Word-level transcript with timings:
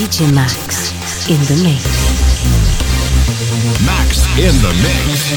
DJ 0.00 0.32
Max 0.34 1.28
in 1.28 1.36
the 1.44 1.56
mix. 1.62 1.84
Max 3.84 4.24
in 4.38 4.56
the 4.62 4.72
mix. 4.80 5.36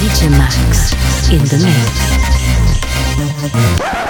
DJ 0.00 0.28
Max 0.28 0.92
in 1.30 1.44
the 1.44 1.58
mix. 3.94 4.09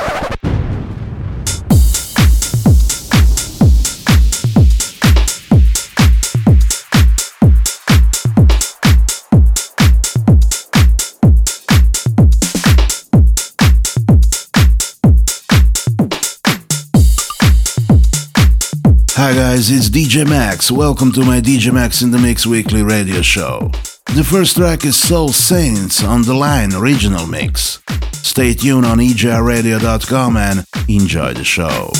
Guys, 19.60 19.70
it's 19.70 19.90
DJ 19.90 20.26
Max. 20.26 20.70
Welcome 20.70 21.12
to 21.12 21.20
my 21.20 21.38
DJ 21.38 21.70
Max 21.70 22.00
in 22.00 22.10
the 22.10 22.18
Mix 22.18 22.46
weekly 22.46 22.82
radio 22.82 23.20
show. 23.20 23.70
The 24.14 24.24
first 24.24 24.56
track 24.56 24.86
is 24.86 24.96
Soul 24.96 25.28
Saints 25.28 26.02
on 26.02 26.22
the 26.22 26.32
Line 26.32 26.72
original 26.72 27.26
mix. 27.26 27.82
Stay 28.12 28.54
tuned 28.54 28.86
on 28.86 28.98
ejradio.com 28.98 30.36
and 30.38 30.64
enjoy 30.88 31.34
the 31.34 31.44
show. 31.44 31.90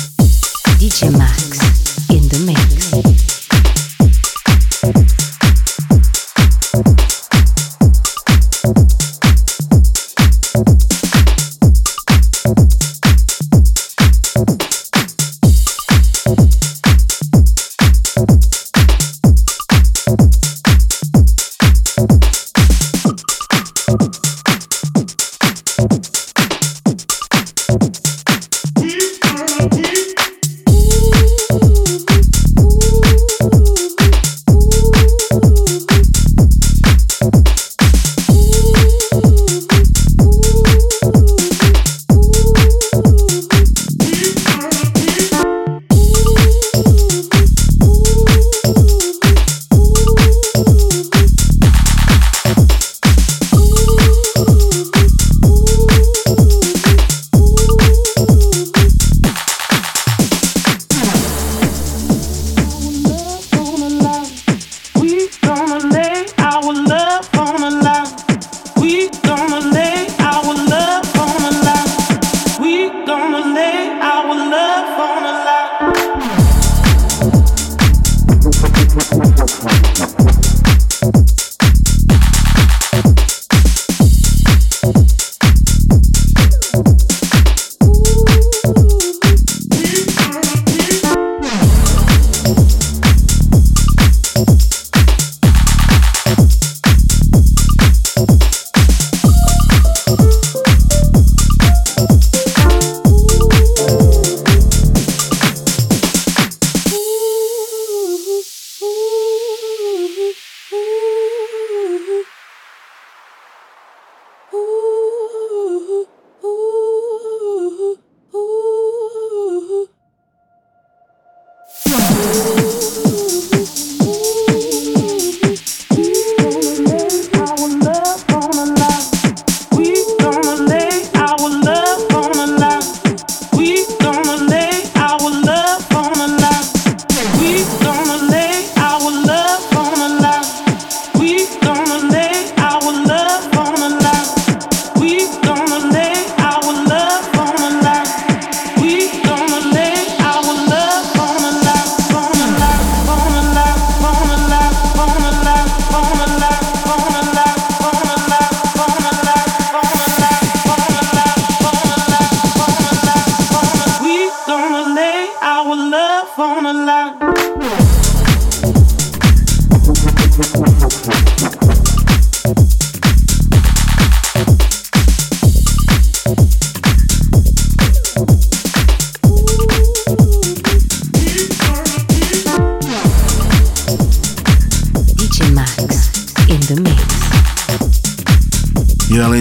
DJ 0.79 1.15
Max 1.15 2.09
in 2.09 2.27
the 2.29 2.43
mix. 2.47 3.30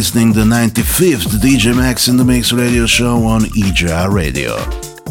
Listening 0.00 0.32
the 0.32 0.44
95th 0.44 1.40
DJ 1.42 1.76
Max 1.76 2.08
in 2.08 2.16
the 2.16 2.24
Mix 2.24 2.54
radio 2.54 2.86
show 2.86 3.22
on 3.26 3.42
EJR 3.42 4.10
Radio. 4.10 4.56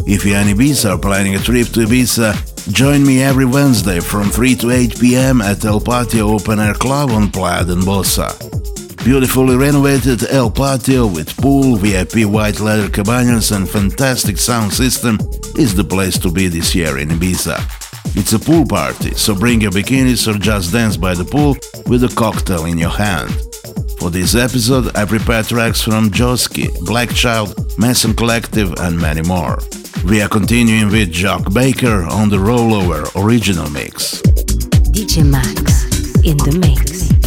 If 0.07 0.25
you 0.25 0.33
and 0.33 0.49
Ibiza 0.49 0.95
are 0.95 0.97
planning 0.97 1.35
a 1.35 1.37
trip 1.37 1.67
to 1.67 1.81
Ibiza, 1.81 2.73
join 2.73 3.05
me 3.05 3.21
every 3.21 3.45
Wednesday 3.45 3.99
from 3.99 4.31
3 4.31 4.55
to 4.55 4.71
8 4.71 4.99
pm 4.99 5.41
at 5.43 5.63
El 5.63 5.79
Patio 5.79 6.29
Open 6.29 6.59
Air 6.59 6.73
Club 6.73 7.11
on 7.11 7.29
Playa 7.29 7.65
d'en 7.65 7.81
Bossa. 7.81 8.33
Beautifully 9.05 9.55
renovated 9.55 10.23
El 10.31 10.49
Patio 10.49 11.05
with 11.05 11.37
pool, 11.37 11.75
VIP 11.75 12.25
white 12.25 12.59
leather 12.59 12.89
cabanas 12.89 13.51
and 13.51 13.69
fantastic 13.69 14.39
sound 14.39 14.73
system 14.73 15.19
is 15.55 15.75
the 15.75 15.83
place 15.83 16.17
to 16.17 16.31
be 16.31 16.47
this 16.47 16.73
year 16.73 16.97
in 16.97 17.09
Ibiza. 17.09 17.57
It's 18.17 18.33
a 18.33 18.39
pool 18.39 18.65
party, 18.65 19.11
so 19.11 19.35
bring 19.35 19.61
your 19.61 19.71
bikinis 19.71 20.27
or 20.27 20.39
just 20.39 20.73
dance 20.73 20.97
by 20.97 21.13
the 21.13 21.25
pool 21.25 21.57
with 21.85 22.03
a 22.03 22.13
cocktail 22.15 22.65
in 22.65 22.79
your 22.79 22.89
hand. 22.89 23.48
For 23.99 24.09
this 24.09 24.33
episode, 24.33 24.95
I 24.95 25.03
prepared 25.03 25.47
tracks 25.47 25.81
from 25.81 26.09
Joeski, 26.09 26.69
Black 26.85 27.09
Child, 27.09 27.77
Mason 27.77 28.13
Collective, 28.13 28.73
and 28.79 28.97
many 28.97 29.21
more. 29.21 29.59
We 30.05 30.21
are 30.21 30.29
continuing 30.29 30.89
with 30.89 31.11
Jock 31.11 31.53
Baker 31.53 32.03
on 32.03 32.29
the 32.29 32.37
Rollover 32.37 33.03
original 33.21 33.69
mix. 33.69 34.21
DJ 34.91 35.25
Max 35.29 35.85
in 36.23 36.37
the 36.37 36.57
mix. 36.59 37.18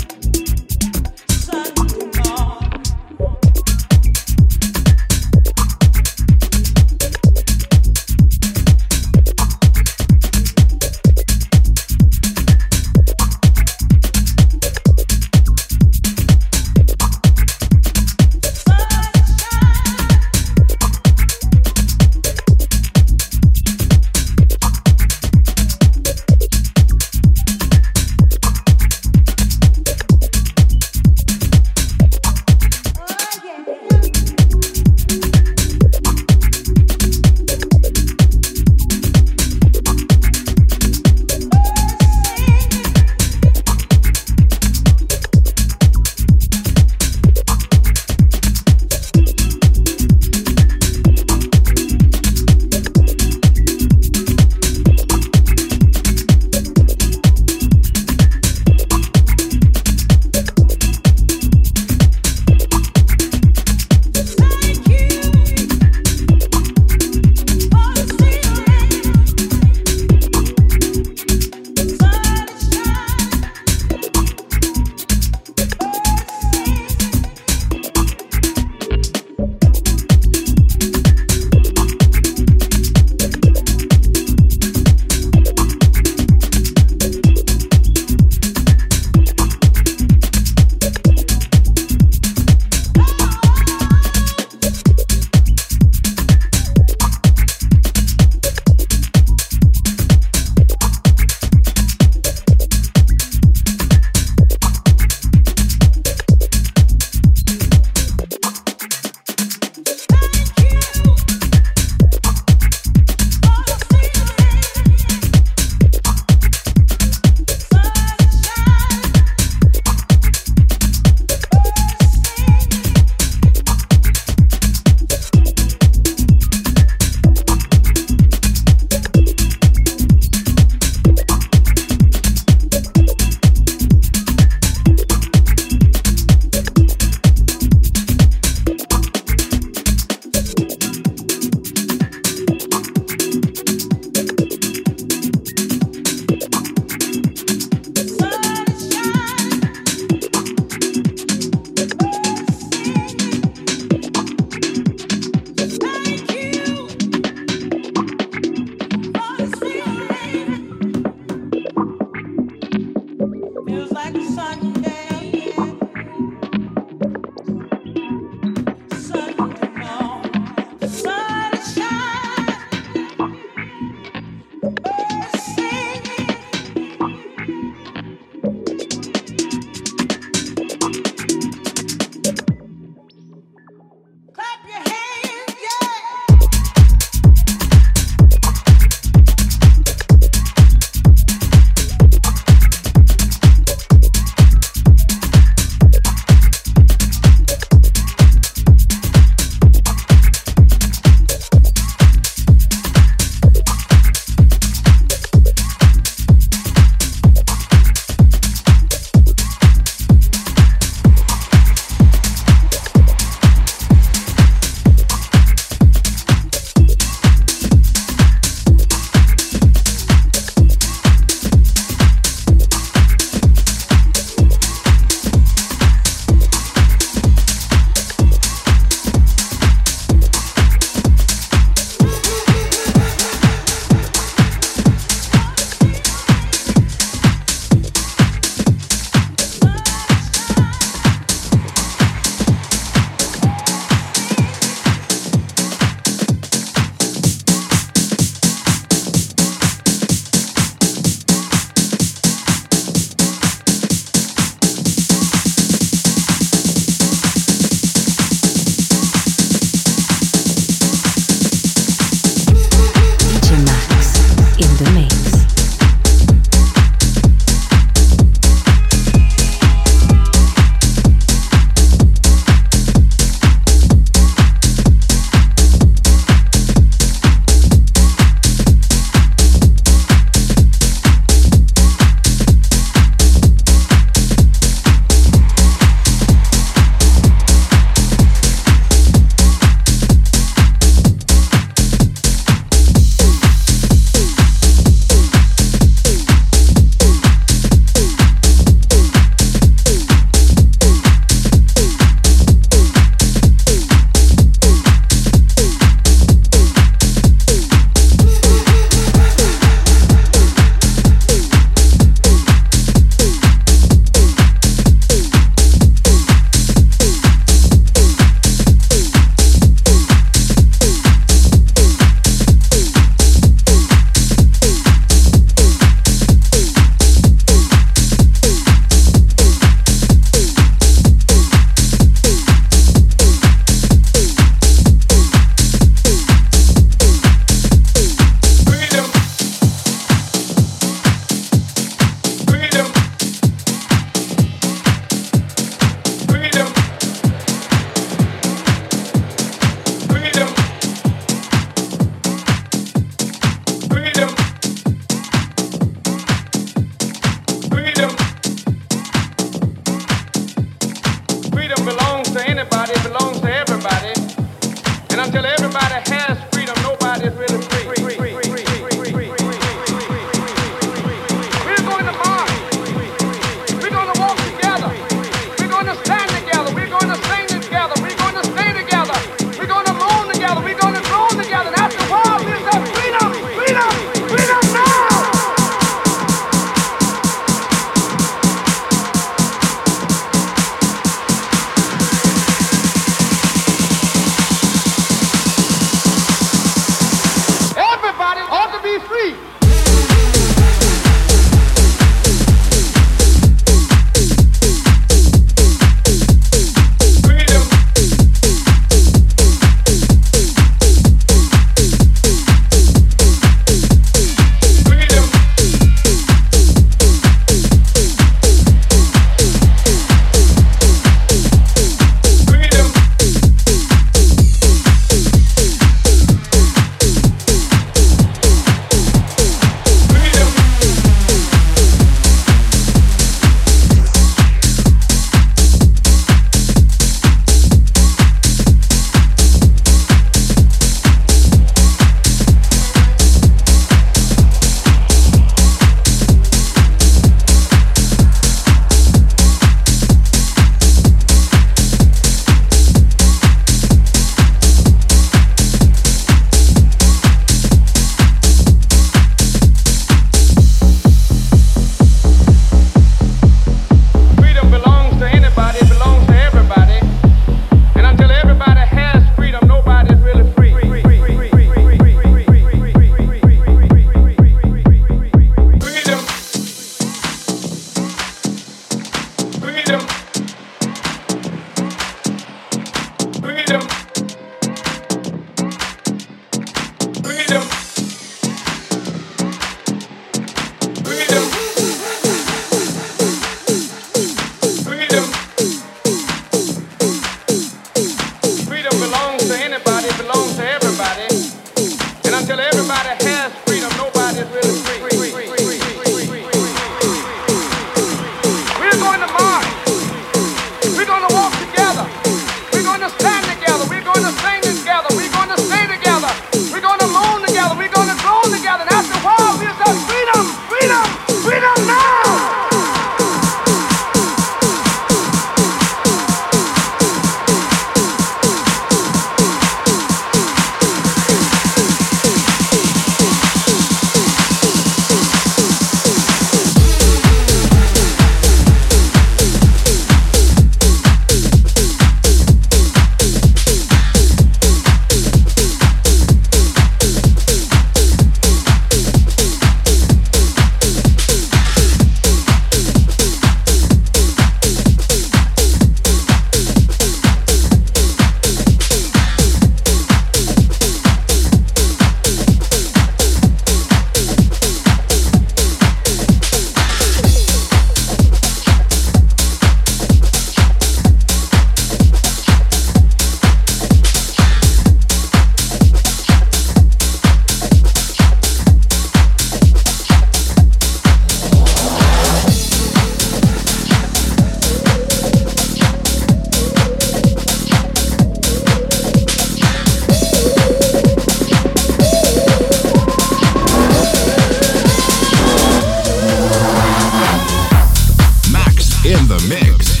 in 599.12 599.26
the 599.26 599.40
mix. 599.48 600.00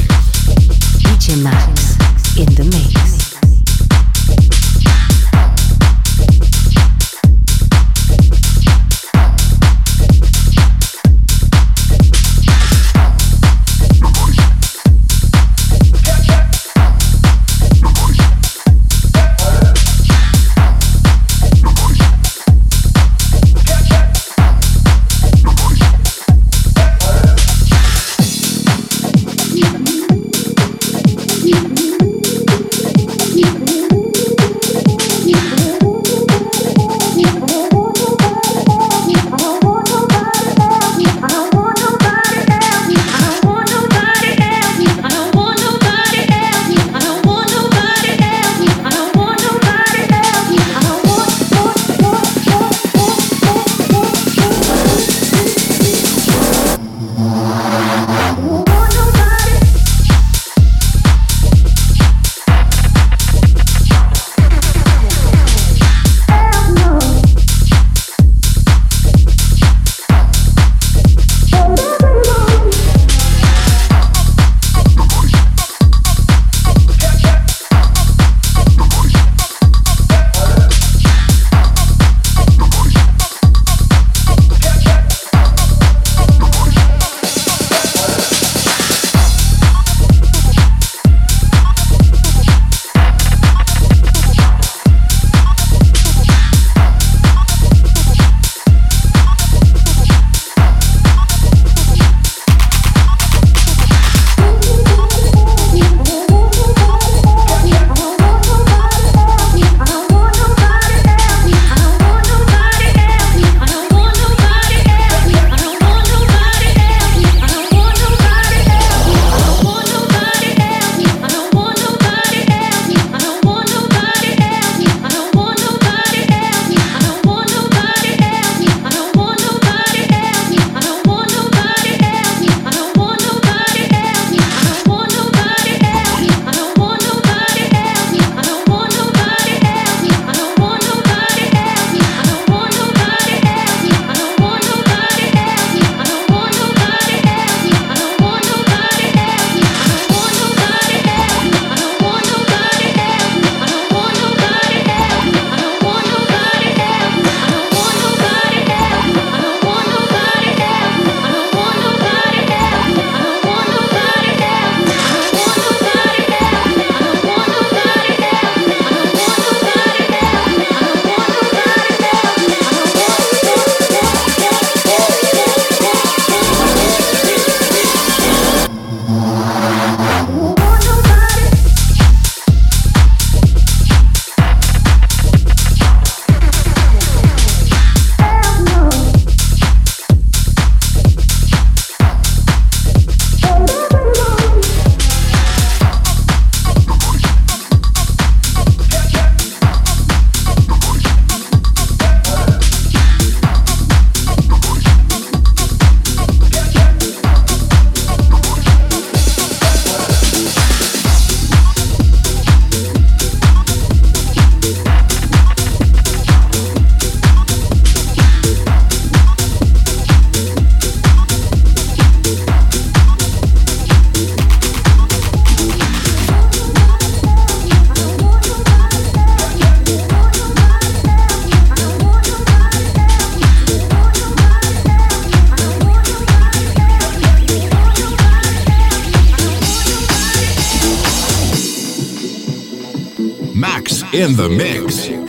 In 244.20 244.36
the 244.36 244.50
mix. 244.50 245.19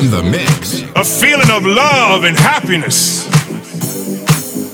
In 0.00 0.10
the 0.10 0.22
mix. 0.22 0.82
A 0.96 1.04
feeling 1.04 1.50
of 1.50 1.66
love 1.66 2.24
and 2.24 2.34
happiness. 2.36 3.24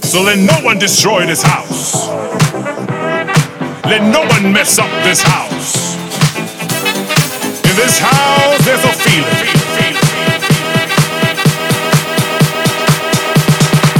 So 0.08 0.22
let 0.22 0.38
no 0.38 0.64
one 0.64 0.78
destroy 0.78 1.26
this 1.26 1.42
house. 1.42 2.06
Let 3.84 4.02
no 4.12 4.20
one 4.20 4.52
mess 4.52 4.78
up 4.78 4.90
this 5.02 5.22
house. 5.22 5.96
In 7.68 7.74
this 7.76 7.98
house, 7.98 8.64
there's 8.64 8.84
a 8.84 8.94
feeling. 9.04 9.46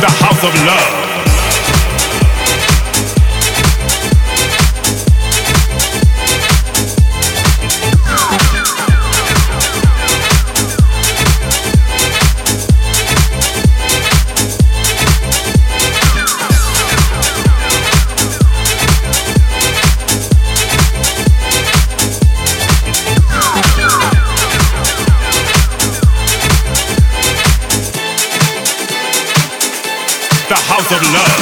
The 0.01 0.11
house 0.23 0.45
of 0.45 0.55
love. 0.67 0.96
Of 30.93 31.03
love. 31.13 31.36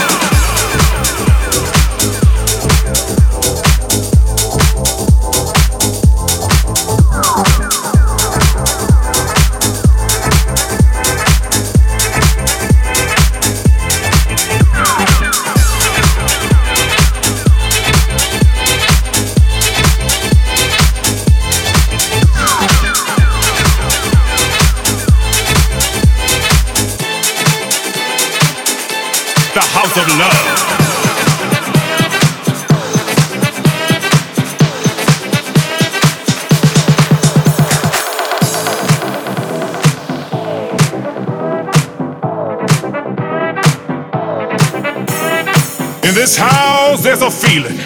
Feeling. 47.54 47.78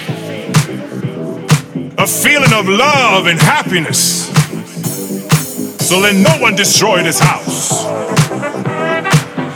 A 1.98 2.07
feeling 2.07 2.52
of 2.54 2.66
love 2.68 3.26
and 3.26 3.38
happiness. 3.38 4.26
So 5.87 5.98
let 5.98 6.14
no 6.16 6.40
one 6.40 6.57
destroy 6.57 7.02
this 7.02 7.18
house. 7.18 7.85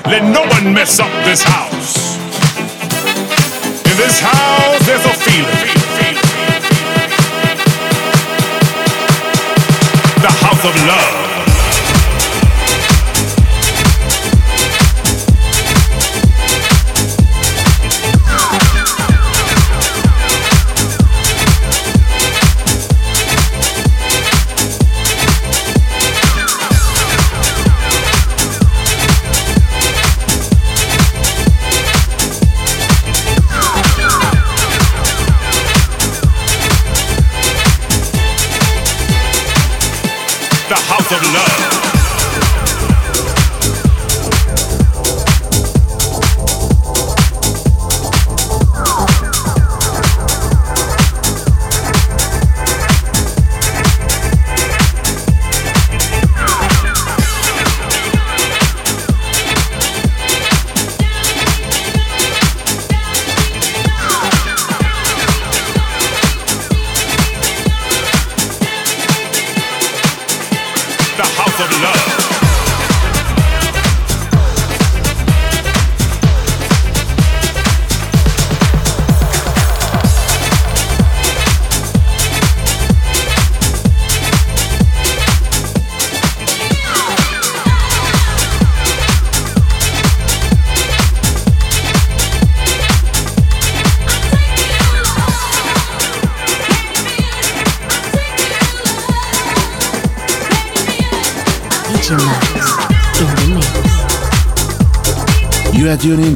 Let 0.07 0.25
no 0.25 0.43
one 0.43 0.75
mess 0.75 1.01
up 1.01 1.11
this 1.25 1.43
house. 1.43 2.17
In 3.91 3.97
this 3.97 4.21
house, 4.21 4.87
there's 4.87 5.07
a 5.07 5.15
feeling. 5.15 5.79
The 10.21 10.31
house 10.31 10.65
of 10.65 10.87
love. 10.87 11.22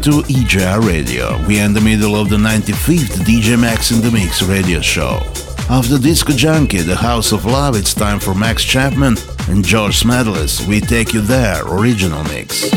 Are 0.07 0.23
EJR 0.23 0.87
Radio. 0.87 1.45
We 1.49 1.61
are 1.61 1.65
in 1.65 1.73
the 1.73 1.81
middle 1.81 2.15
of 2.15 2.29
the 2.29 2.37
95th 2.37 3.25
DJ 3.25 3.61
Max 3.61 3.91
in 3.91 4.01
the 4.01 4.11
Mix 4.13 4.41
radio 4.41 4.81
show. 4.81 5.21
After 5.69 5.99
Disco 5.99 6.33
Junkie, 6.33 6.83
The 6.83 6.95
House 6.95 7.33
of 7.33 7.45
Love, 7.45 7.75
it's 7.75 7.93
time 7.93 8.21
for 8.21 8.33
Max 8.33 8.63
Chapman 8.63 9.17
and 9.49 9.65
George 9.65 9.99
Smedless. 9.99 10.65
We 10.65 10.81
Take 10.81 11.13
You 11.13 11.23
There 11.23 11.61
original 11.67 12.23
mix. 12.25 12.69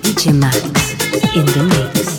DJ 0.00 0.36
Max 0.36 0.64
in 1.36 1.46
the 1.46 1.92
Mix. 1.94 2.15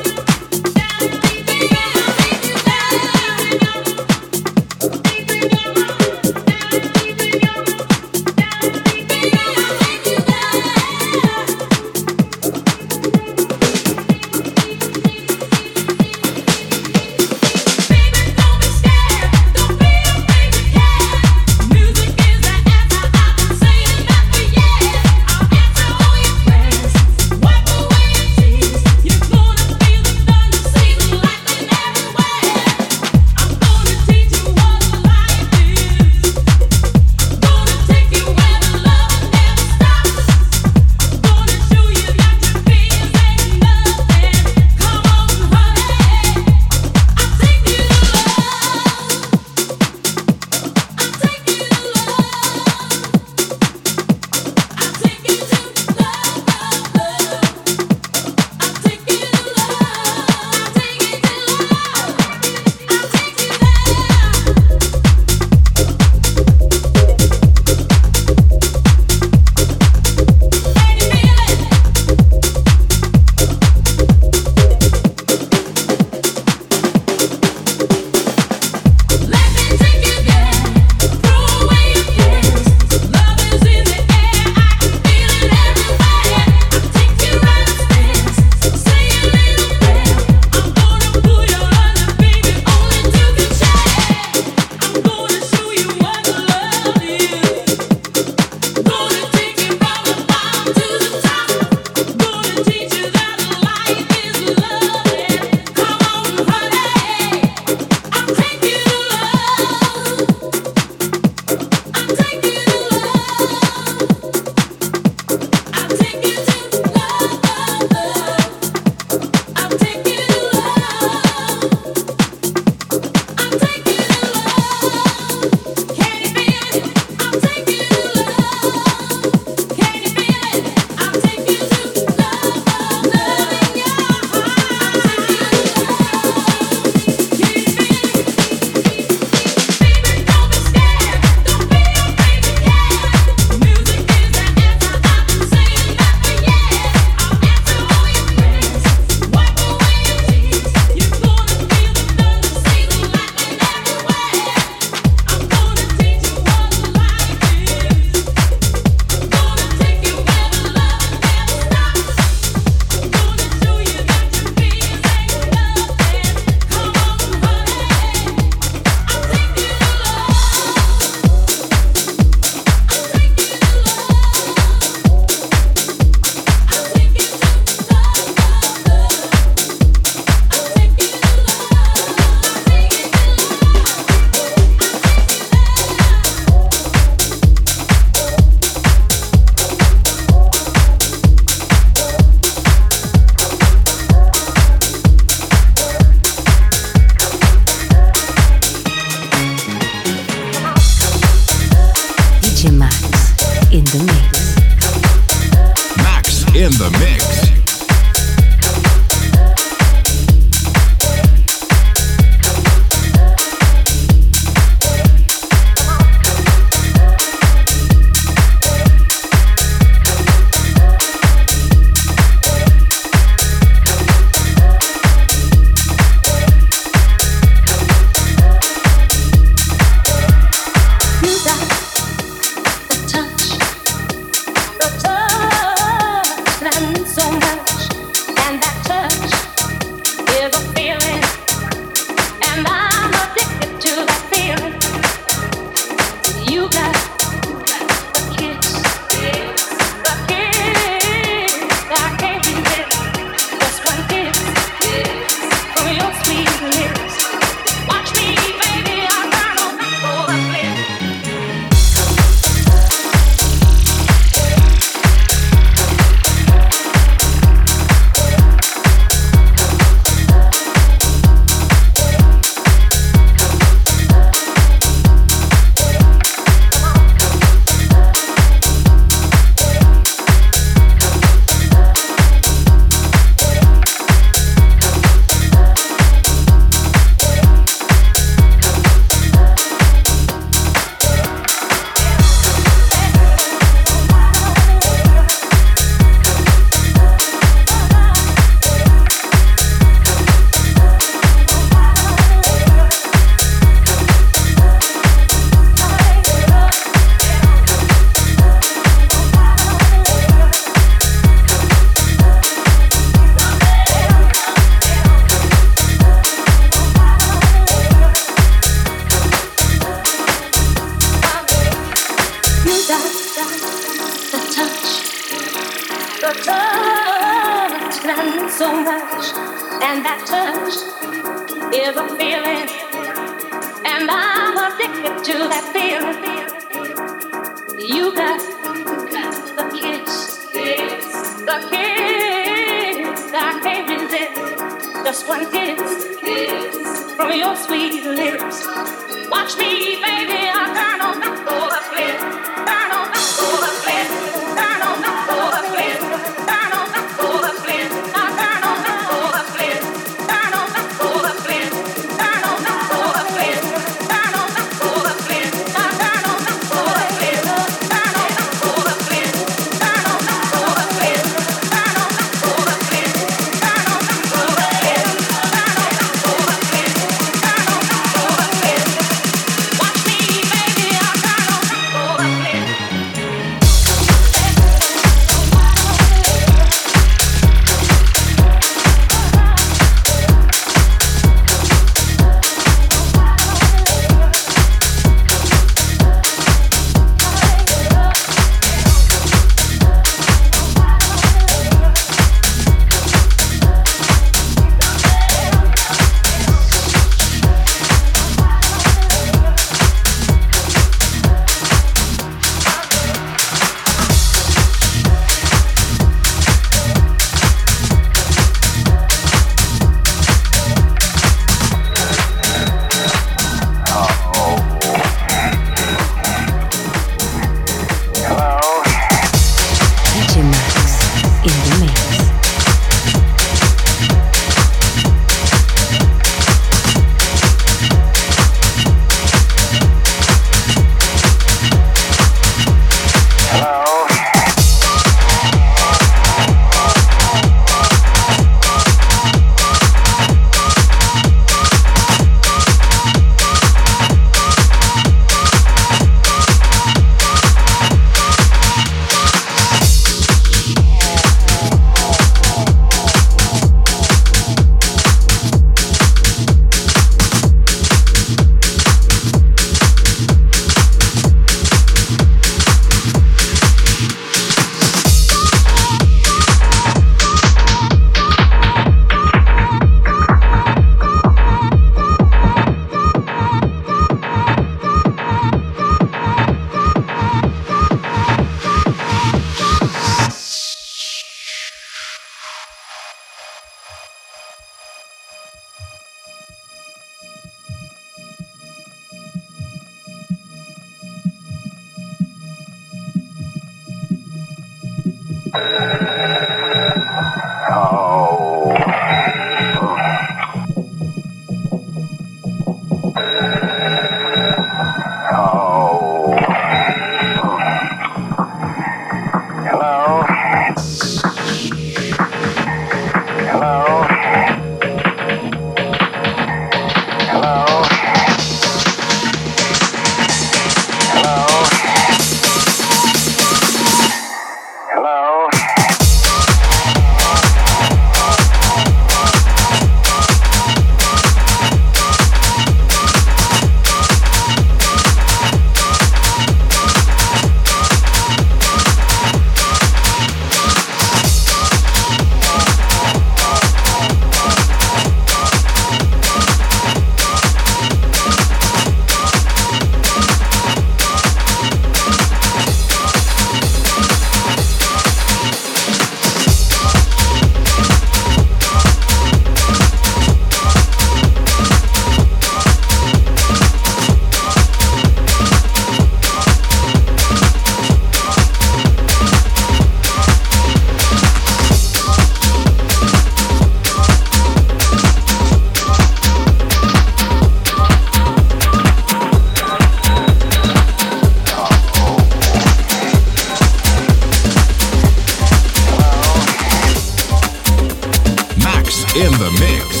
In 599.21 599.31
the 599.33 599.51
mix. 599.59 600.00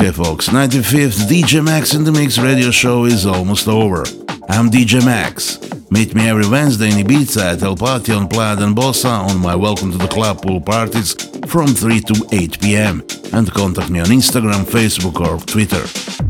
Okay, 0.00 0.12
folks, 0.12 0.48
95th 0.48 1.28
DJ 1.28 1.62
Max 1.62 1.92
in 1.92 2.04
the 2.04 2.10
Mix 2.10 2.38
radio 2.38 2.70
show 2.70 3.04
is 3.04 3.26
almost 3.26 3.68
over. 3.68 3.98
I'm 4.48 4.70
DJ 4.70 5.04
Max. 5.04 5.58
Meet 5.90 6.14
me 6.14 6.26
every 6.26 6.48
Wednesday 6.48 6.86
in 6.86 7.06
Ibiza 7.06 7.52
at 7.52 7.62
El 7.62 7.76
Patio 7.76 8.16
on 8.16 8.26
Playa 8.26 8.56
d'en 8.56 8.74
Bossa 8.74 9.28
on 9.28 9.36
my 9.36 9.54
Welcome 9.54 9.92
to 9.92 9.98
the 9.98 10.08
Club 10.08 10.40
pool 10.40 10.58
parties 10.58 11.12
from 11.46 11.66
3 11.66 12.00
to 12.00 12.26
8 12.32 12.60
pm 12.62 13.04
and 13.34 13.52
contact 13.52 13.90
me 13.90 14.00
on 14.00 14.06
Instagram, 14.06 14.64
Facebook 14.64 15.20
or 15.20 15.38
Twitter. 15.44 15.86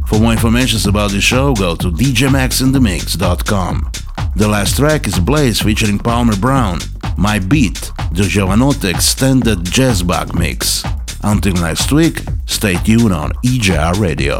For 0.08 0.18
more 0.18 0.32
information 0.32 0.90
about 0.90 1.12
the 1.12 1.20
show, 1.20 1.54
go 1.54 1.76
to 1.76 1.92
djmaxinthemix.com. 1.92 3.92
The 4.34 4.48
last 4.48 4.78
track 4.78 5.06
is 5.06 5.20
Blaze 5.20 5.62
featuring 5.62 6.00
Palmer 6.00 6.36
Brown, 6.38 6.80
My 7.16 7.38
Beat, 7.38 7.92
the 8.10 8.24
Giovanotti 8.24 8.92
extended 8.92 9.64
Jazz 9.64 10.02
jazzbug 10.02 10.36
mix. 10.36 10.82
Until 11.22 11.52
next 11.54 11.92
week, 11.92 12.22
stay 12.46 12.74
tuned 12.82 13.12
on 13.12 13.32
EJR 13.44 14.00
Radio. 14.00 14.38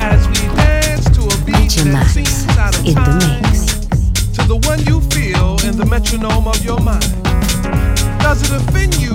As 0.00 0.26
we 0.28 0.34
dance 0.56 1.04
to 1.10 1.22
a 1.22 1.44
beat 1.46 1.70
DJ 1.70 1.84
that 1.84 1.92
Max 1.92 2.12
seems 2.14 2.48
out 2.58 2.76
of 2.76 2.84
in 2.86 2.94
the 2.94 3.40
mix. 3.40 4.36
to 4.36 4.42
the 4.48 4.56
one 4.66 4.80
you 4.84 5.00
feel 5.14 5.56
in 5.64 5.78
the 5.78 5.86
metronome 5.86 6.48
of 6.48 6.64
your 6.64 6.80
mind. 6.80 7.06
Does 8.18 8.42
it 8.42 8.50
offend 8.50 8.96
you 8.96 9.14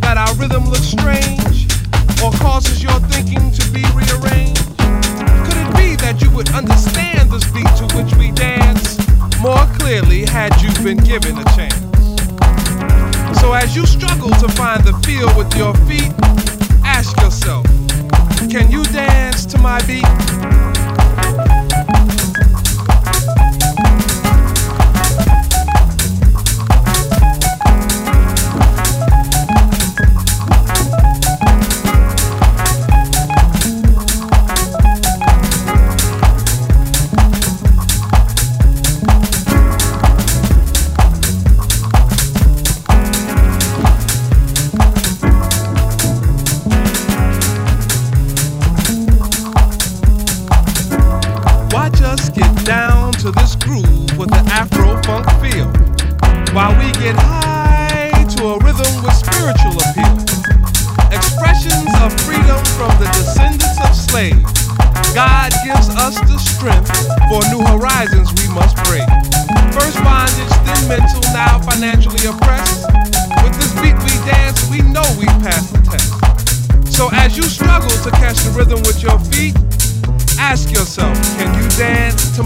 that 0.00 0.18
our 0.18 0.34
rhythm 0.34 0.64
looks 0.68 0.90
strange 0.90 1.70
or 2.24 2.32
causes 2.42 2.82
your 2.82 2.98
thinking 3.06 3.52
to 3.52 3.62
be 3.70 3.86
rearranged? 3.94 4.66
Could 5.46 5.58
it 5.62 5.70
be 5.78 5.94
that 6.02 6.18
you 6.20 6.30
would 6.32 6.50
understand 6.50 7.30
this 7.30 7.46
beat 7.52 7.70
to 7.78 7.86
which 7.94 8.12
we 8.16 8.32
dance 8.32 8.98
more 9.40 9.64
clearly 9.78 10.24
had 10.26 10.50
you 10.60 10.72
been 10.82 10.98
given 10.98 11.38
a 11.38 11.44
chance? 11.54 11.89
So 13.40 13.54
as 13.54 13.74
you 13.74 13.86
struggle 13.86 14.30
to 14.30 14.48
find 14.50 14.84
the 14.84 14.92
feel 15.04 15.34
with 15.36 15.54
your 15.56 15.74
feet, 15.88 16.12
ask 16.84 17.16
yourself, 17.20 17.64
can 18.50 18.70
you 18.70 18.84
dance 18.84 19.46
to 19.46 19.58
my 19.58 19.80
beat? 19.86 20.59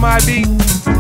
My 0.05 0.19
beat? 0.27 0.94